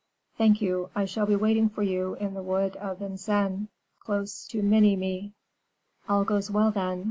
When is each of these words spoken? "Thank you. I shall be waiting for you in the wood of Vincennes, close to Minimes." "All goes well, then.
"Thank 0.35 0.63
you. 0.63 0.89
I 0.95 1.05
shall 1.05 1.27
be 1.27 1.35
waiting 1.35 1.69
for 1.69 1.83
you 1.83 2.15
in 2.15 2.33
the 2.33 2.41
wood 2.41 2.75
of 2.77 2.97
Vincennes, 2.97 3.67
close 3.99 4.47
to 4.47 4.63
Minimes." 4.63 5.31
"All 6.09 6.23
goes 6.25 6.49
well, 6.49 6.71
then. 6.71 6.99